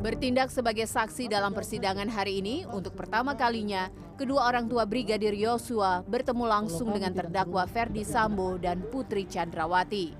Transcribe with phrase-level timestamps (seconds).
[0.00, 6.00] Bertindak sebagai saksi dalam persidangan hari ini, untuk pertama kalinya, kedua orang tua Brigadir Yosua
[6.08, 10.16] bertemu langsung dengan terdakwa Ferdi Sambo dan Putri Chandrawati.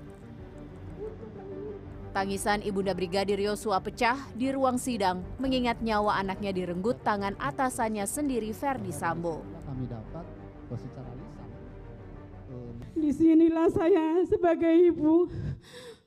[2.13, 8.53] Tangisan Ibunda Brigadir Yosua pecah di ruang sidang mengingat nyawa anaknya direnggut tangan atasannya sendiri
[8.53, 9.41] Ferdi Sambo.
[9.65, 10.25] kami dapat
[10.69, 11.49] bahwa secara lisan
[12.53, 12.71] eh,
[13.01, 15.25] Di sinilah saya sebagai ibu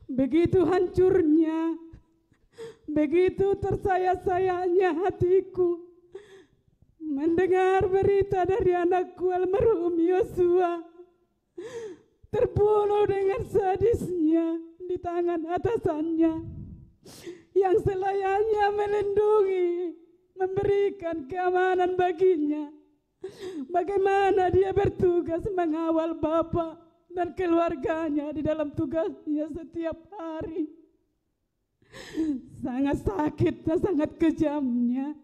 [0.06, 1.74] begitu hancurnya,
[2.84, 5.80] begitu tersayat-sayatnya hatiku
[7.00, 10.82] mendengar berita dari anakku almarhum Yosua
[12.34, 16.34] terbunuh dengan sadisnya di tangan atasannya
[17.54, 19.94] yang selayaknya melindungi,
[20.34, 22.68] memberikan keamanan baginya.
[23.72, 26.76] Bagaimana dia bertugas mengawal bapak
[27.14, 30.68] dan keluarganya di dalam tugasnya setiap hari.
[32.58, 35.14] Sangat sakit dan sangat kejamnya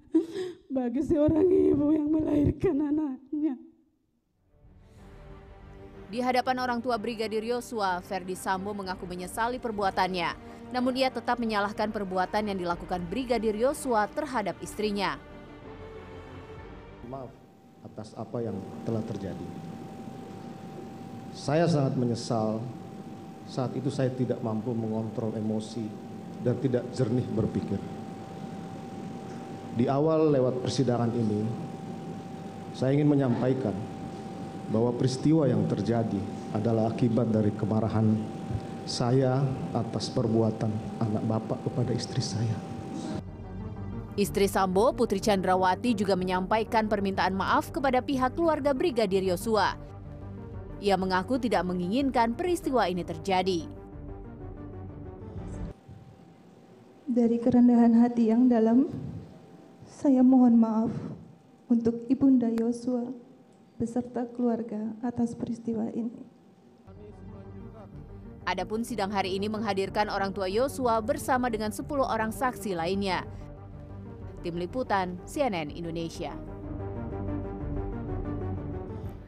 [0.70, 3.54] bagi seorang ibu yang melahirkan anaknya.
[6.10, 10.50] Di hadapan orang tua Brigadir Yosua, Ferdi Sambo mengaku menyesali perbuatannya.
[10.74, 15.18] Namun ia tetap menyalahkan perbuatan yang dilakukan Brigadir Yosua terhadap istrinya.
[17.10, 17.30] maaf
[17.82, 18.54] atas apa yang
[18.86, 19.46] telah terjadi.
[21.34, 22.62] Saya sangat menyesal
[23.50, 25.90] saat itu saya tidak mampu mengontrol emosi
[26.40, 27.80] dan tidak jernih berpikir.
[29.76, 31.46] Di awal lewat persidangan ini,
[32.74, 33.74] saya ingin menyampaikan
[34.70, 36.18] bahwa peristiwa yang terjadi
[36.54, 38.18] adalah akibat dari kemarahan
[38.86, 42.56] saya atas perbuatan anak bapak kepada istri saya.
[44.18, 49.78] Istri Sambo, Putri Chandrawati juga menyampaikan permintaan maaf kepada pihak keluarga Brigadir Yosua.
[50.82, 53.70] Ia mengaku tidak menginginkan peristiwa ini terjadi.
[57.10, 58.86] Dari kerendahan hati yang dalam,
[59.82, 60.94] saya mohon maaf
[61.66, 63.10] untuk Ibunda Yosua
[63.74, 66.22] beserta keluarga atas peristiwa ini.
[68.46, 73.26] Adapun sidang hari ini menghadirkan orang tua Yosua bersama dengan 10 orang saksi lainnya.
[74.46, 76.30] Tim Liputan CNN Indonesia.